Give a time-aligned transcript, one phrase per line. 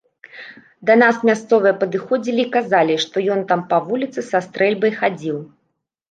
[0.89, 5.37] Да нас мясцовыя падыходзілі і казалі, што ён там па вуліцы са стрэльбай хадзіў.